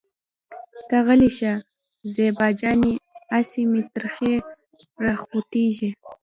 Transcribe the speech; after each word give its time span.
ته 0.87 0.97
غلې 1.05 1.29
شه 1.37 1.53
زېبا 2.13 2.47
جانې 2.59 2.93
اسې 3.37 3.61
مې 3.71 3.81
تريخی 3.93 4.33
راخوټکېږي. 5.05 5.89